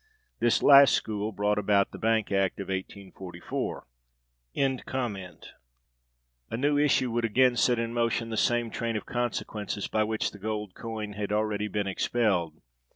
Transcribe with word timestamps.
This 0.39 0.63
last 0.63 0.95
school 0.95 1.31
brought 1.31 1.59
about 1.59 1.91
the 1.91 1.99
Bank 1.99 2.31
Act 2.31 2.59
of 2.59 2.69
1844.(284) 2.69 5.43
[A] 6.49 6.57
new 6.57 6.75
issue 6.79 7.11
would 7.11 7.23
again 7.23 7.55
set 7.55 7.77
in 7.77 7.93
motion 7.93 8.31
the 8.31 8.35
same 8.35 8.71
train 8.71 8.95
of 8.95 9.05
consequences 9.05 9.87
by 9.87 10.03
which 10.03 10.31
the 10.31 10.39
gold 10.39 10.73
coin 10.73 11.13
had 11.13 11.31
already 11.31 11.67
been 11.67 11.85
expelled. 11.85 12.61